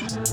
Bye. 0.00 0.29